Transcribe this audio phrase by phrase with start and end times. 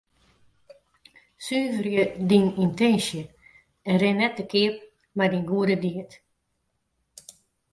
[1.47, 3.21] Suverje dyn yntinsje
[3.89, 4.75] en rin net te keap
[5.15, 6.11] mei dyn goede died.